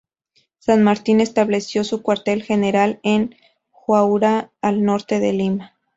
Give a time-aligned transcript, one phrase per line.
[0.57, 3.35] San Martín estableció su cuartel general en
[3.85, 5.75] Huaura, al norte de Lima.